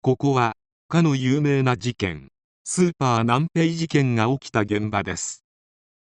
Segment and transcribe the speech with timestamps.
[0.00, 0.54] ここは
[0.86, 2.28] かの有名な事件
[2.64, 5.42] スーパー南平事件が起きた現場です。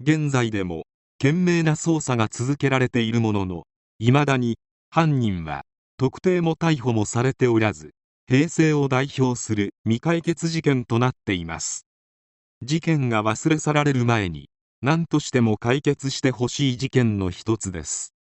[0.00, 0.84] 現在でも
[1.18, 3.64] 懸命な捜査が続けられているものの
[3.98, 4.58] 未だに
[4.90, 5.62] 犯人は
[5.96, 7.90] 特定も逮捕もされておらず
[8.28, 11.84] 平成を代表する未解決事件となっています。
[12.62, 14.50] 事件が忘れ去られる前に
[14.82, 18.14] 何としても解決してほしい事件の一つです。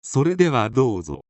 [0.00, 1.20] それではどうぞ。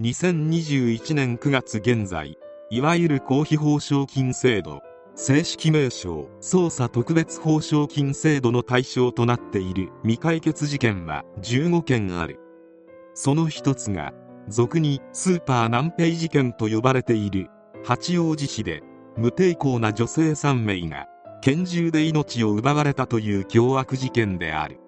[0.00, 2.38] 2021年9月現在
[2.70, 4.80] いわゆる公費報奨金制度
[5.14, 12.40] 正式名称捜査特別報奨金制度の対象となっている未解決事件は15件ある。
[13.12, 14.14] その一つが
[14.48, 17.50] 俗にスーパー南平事件と呼ばれている
[17.84, 18.82] 八王子市で
[19.18, 21.06] 無抵抗な女性3名が
[21.42, 24.80] 拳銃で命を奪われたという凶悪事件である。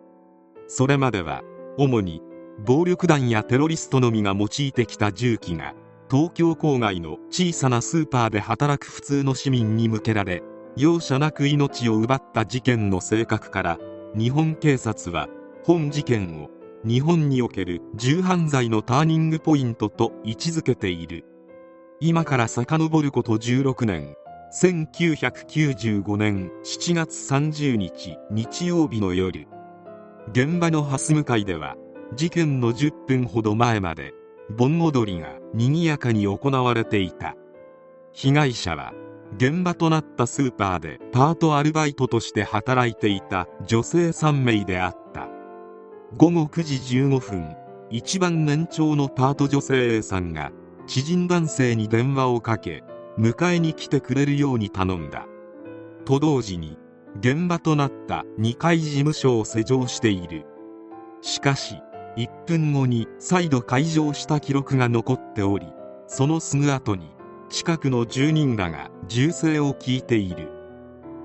[0.66, 1.42] それまでは
[1.76, 2.22] 主に
[2.58, 5.74] 暴力団やテロリストのみが用いてきた銃器が
[6.10, 10.42] 東京郊外の小さなスーパーで働く普通の市民に向けられ
[10.76, 13.78] 容赦なく命を奪った事件の性格から
[14.16, 15.28] 日本警察は
[15.64, 16.50] 本事件を
[16.84, 21.24] 日本における銃犯罪のターニングポイントと位置づけている。
[21.98, 24.14] 今から遡ること16年
[24.52, 29.48] 1995年7月30日日曜日の夜。
[30.30, 31.76] 現場の蓮向かいでは
[32.16, 34.14] 事件の10分ほど前まで
[34.56, 37.34] 盆踊りが賑やかに行われていた。
[38.12, 38.92] 被害者は
[39.36, 45.28] 現場となったスーパーでパートアルバイトとして働いていた女性3名であった。
[46.16, 47.56] 午後9時15分
[47.90, 50.52] 一番年長のパート女性 A さんが
[50.86, 52.84] 知人男性に電話をかけ
[53.18, 55.26] 迎えに来てくれるように頼んだ。
[56.04, 56.78] と同時に
[57.18, 60.46] 現場となった2階事務所を施錠している。
[61.22, 61.76] しかし
[62.16, 65.66] 1分後に再度開場した記録が残っており
[66.06, 67.10] そのすぐ後に
[67.48, 70.50] 近くの住人らが銃声を聞いている。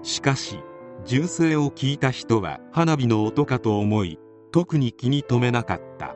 [0.03, 0.59] しかし
[1.05, 4.19] 銃声を聞いた人は花火の音かと思い
[4.51, 6.15] 特に気に留めなかった。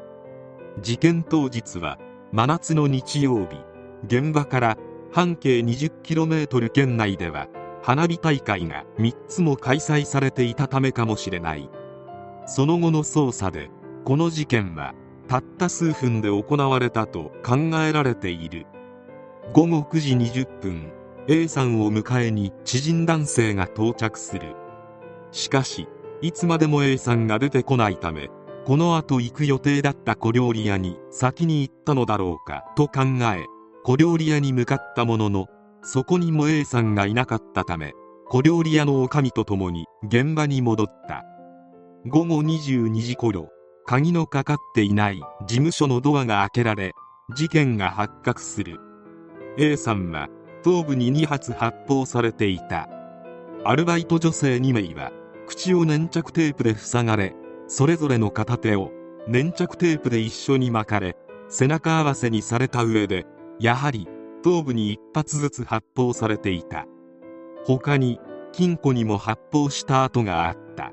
[0.81, 1.97] 事件当日は
[2.31, 3.57] 真夏の日曜日
[4.05, 4.77] 現場から
[5.11, 7.47] 半径 20km 圏内では
[7.81, 11.69] 花火大会が3つも開催されていたためかもしれない。
[12.45, 13.69] その後の捜査で
[14.05, 14.93] この事件は
[15.29, 17.55] たった数分で行われたと考
[17.85, 18.65] えられている。
[19.53, 20.91] 午後9時20分
[21.27, 24.55] A さんを迎えに知人男性が到着する。
[25.31, 25.87] しかし
[26.21, 28.29] いつまでも A さんが出てこないため
[28.65, 33.01] この後行く予定だった小料理屋に先に行ったのだろうかと考
[33.35, 33.45] え
[33.83, 35.47] 小料理屋に向かったものの
[35.81, 37.93] そこにも A さんがいなかったため
[38.27, 41.23] 小料理屋の女将と共に現場に戻った。
[42.05, 43.49] 午後22時頃
[43.85, 46.93] 鍵のかかっていない事務所のドアが開けられ
[47.35, 48.79] 事件が発覚する。
[49.57, 50.29] A さんは
[50.63, 52.87] 頭部に2発発砲されていた。
[53.65, 55.11] アルバイト女性2名は
[55.47, 57.35] 口を粘着テープで塞がれ
[57.67, 58.91] それぞれの片手を
[59.27, 61.15] 粘着テープで一緒に巻かれ
[61.49, 63.25] 背中合わせにされた上で
[63.59, 64.07] やはり
[64.43, 66.85] 頭部に1発ずつ発砲されていた。
[67.65, 68.19] 他に
[68.53, 70.91] 金庫にも発砲した跡があった。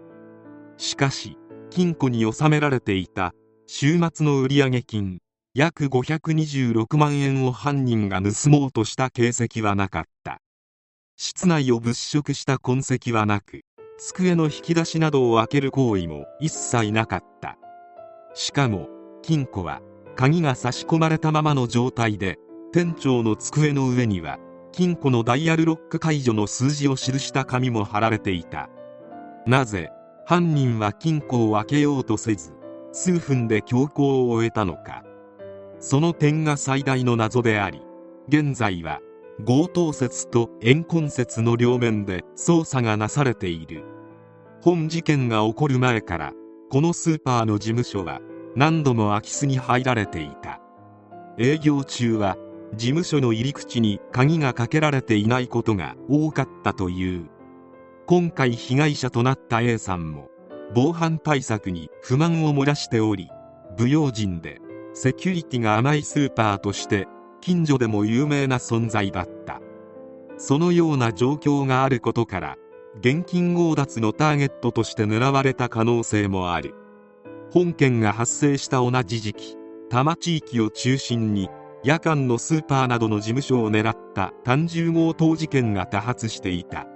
[0.76, 1.36] しかし
[1.70, 3.32] 金庫に収められていた
[3.68, 5.20] 週末の売上金
[5.54, 10.38] 約526万円を犯人が盗もうとした形跡はなかった。
[11.16, 13.60] 室内を物色した痕跡はなく
[13.98, 17.56] 机の引き出しなどを開ける行為も一切なかった。
[18.34, 18.88] しかも
[19.22, 19.80] 金庫は
[20.16, 22.38] 鍵が差し込まれたままの状態で
[22.72, 24.38] 店長の机の上には
[24.72, 28.68] 金庫のダイヤルロック解除の数字を記した紙も貼られていた。
[29.46, 29.90] なぜ
[30.30, 32.52] 犯人は金庫を開けようとせず
[32.92, 35.02] 数分で強行を終えたのか。
[35.80, 37.82] その点が最大の謎であり
[38.28, 39.00] 現在は
[39.44, 43.82] 強盗説と怨恨説の両面で捜査がなされている。
[44.62, 46.32] 本事件が起こる前から
[46.70, 48.20] このスーパーの事務所は
[48.54, 50.60] 何度も空き巣に入られていた。
[51.38, 52.36] 営業中は
[52.76, 57.28] 事務所の入り口に鍵がかけられていないことが多かったという。
[58.10, 60.30] 今回被害者となった A さんも
[60.74, 63.30] 防犯対策に不満を漏らしており
[63.78, 64.58] 不用心で
[64.94, 67.06] セキュリティが甘いスーパーとして
[67.40, 69.60] 近所でも有名な存在だった。
[70.38, 72.56] そのような状況があることから
[72.98, 76.74] 現金強奪のターゲットとして狙われた可能性もある。
[77.52, 79.56] 本件が発生した同じ時期
[79.88, 81.48] 多摩地域を中心に
[81.84, 86.88] 夜間のスーパーなどの事務所を狙った単銃強盗事件が多発していた。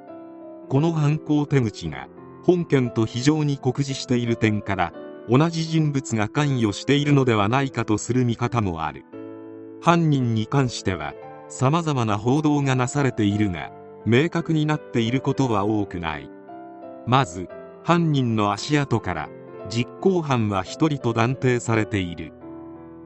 [0.69, 2.09] この犯行手口が
[2.43, 4.93] 本件と非常に酷似している点から
[5.29, 9.05] 同じ人物が関与しているのではないかとする見方もある。
[9.81, 11.15] 犯人に関しては
[11.49, 13.71] 様々な報道がなされているが
[14.07, 16.31] 明確になっていることは多くない。
[17.07, 17.49] まず
[17.83, 19.29] 犯人の足跡から
[19.69, 22.33] 実行犯は1人と断定されている。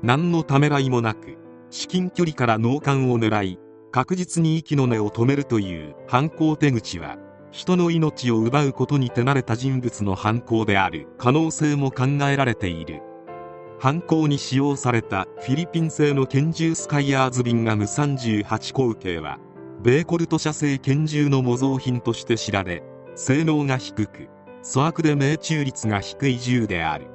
[0.02, 1.36] 何のためらいもなく
[1.70, 3.58] 至近距離から脳幹を狙い
[3.90, 7.16] 確実に息の根を止めるという犯行手口は
[7.50, 13.02] 人の命を奪うことに手慣れた人物の犯行である可能性も考えられている。
[13.78, 19.38] 犯行に使用されたフィリピン製の拳銃スカイヤーズビンガム38口径は
[19.80, 22.82] ベーコルト社製拳銃の模造品として知られ
[23.14, 24.28] 性能が低く
[24.64, 27.06] 粗悪で命中率が低い銃である。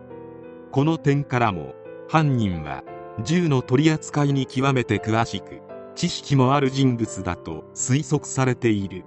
[0.72, 1.76] この点からも
[2.08, 2.84] 犯人は
[3.24, 5.62] 銃の取り扱いに極めて詳しく
[5.96, 9.04] 知識もある人物だと推測されている。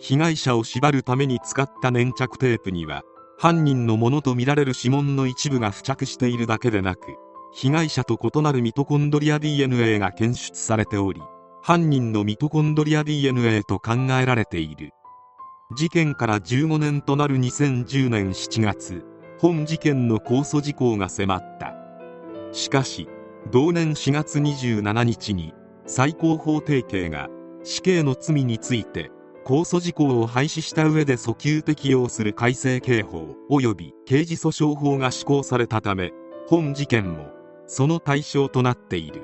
[0.00, 3.02] 被害者を縛るために使った粘着テープには
[3.38, 7.16] 犯人のものとみられる指紋の一部が付着しているだけでなく
[7.52, 11.20] 被害者と異なるミトコンドリア DNA が検出されており
[11.62, 14.92] 犯人のミトコンドリア DNA と考えられている。
[15.76, 19.04] 事件から15年となる2010年7月
[19.38, 21.74] 本事件の控訴事項が迫った。
[22.52, 23.08] しかし
[23.52, 25.54] 同年4月27日に
[25.86, 27.28] 最高法定刑が
[27.62, 29.10] 死刑の罪について
[29.44, 36.12] 控訴事項を廃止した上で訴求適用する改正刑法及び刑事訴訟法が施行されたため
[36.48, 37.30] 本事件も
[37.66, 39.22] その対象となっている。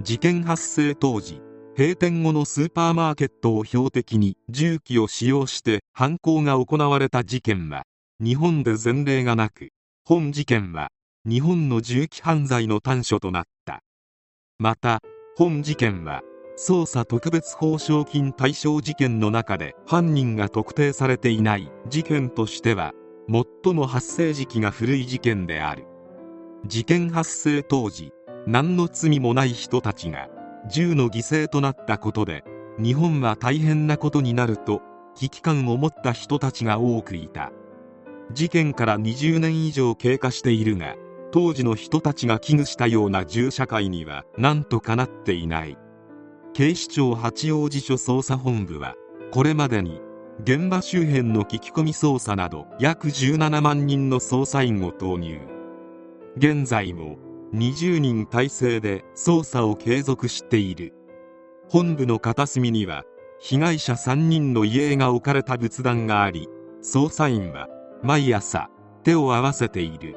[0.00, 1.40] 事件発生当時
[1.76, 7.84] 閉店後のスーパーマーケットを標的に銃器を使用して犯行が行われた事件は
[8.20, 9.70] 日本で前例がなく
[10.04, 10.88] 本事件は
[11.26, 13.80] 日本の銃器犯罪の端緒となった。
[14.58, 15.00] また
[15.36, 16.22] 本事件は
[16.56, 22.92] 捜査特別報奨金対象事件の中で犯人が特定されていない事件としては
[23.28, 25.86] 最も発生時期が古い事件である。
[26.66, 28.12] 事件発生当時
[28.46, 30.28] 何の罪もない人たちが
[30.70, 32.44] 銃の犠牲となったことで
[32.78, 34.80] 日本は大変なことになると
[35.16, 37.50] 危機感を持った人たちが多くいた。
[38.32, 40.94] 事件から20年以上経過しているが
[41.32, 45.76] 当時の人たちが危惧したような銃社会には何とかなっていない。
[46.54, 48.94] 警視庁八王子署捜査本部は
[49.32, 50.00] これまでに
[50.44, 55.40] 現場周辺の聞き込み捜査など約17万人の捜査員を投入。
[56.36, 57.18] 現在も
[57.54, 60.94] 20人体制で捜査を継続している。
[61.68, 63.02] 本部の片隅には
[63.40, 66.48] 被害者3人の遺影が置かれた仏壇があり
[66.84, 67.66] 捜査員は
[68.04, 68.70] 毎朝
[69.02, 70.14] 手を合わせている。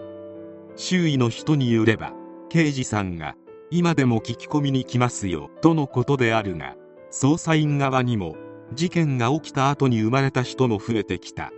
[0.75, 2.13] 周囲の人によれば
[2.50, 3.33] 刑事さんが
[3.69, 6.75] 今でも聞き込みに来ますよとのことであるが
[7.12, 8.36] 捜査員側にも
[8.74, 11.52] 事件が起きた後に生まれた人も増えてきた。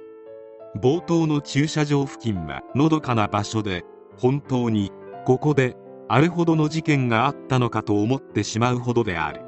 [0.79, 3.83] 冒頭の駐車場付近はのどかな場所で
[4.17, 4.91] 本当に
[5.25, 5.75] ここで
[6.07, 9.41] あれほどの事件があったのかと思ってしまうほどである。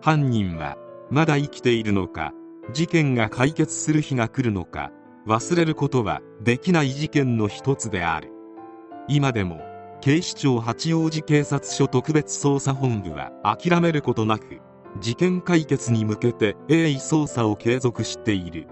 [0.00, 0.76] 犯人は
[1.10, 2.32] まだ生きているのか
[2.72, 4.92] 事件が解決する日が来るのか
[5.26, 8.32] 忘れることはできない事件の一つである。
[9.08, 9.60] 今でも
[10.00, 14.60] 警視庁八王子警察署特別捜査本部は諦めることなく
[14.98, 18.66] 事件解決に向けて鋭意捜査を継続している。